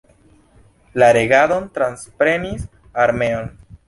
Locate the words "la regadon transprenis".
1.03-2.65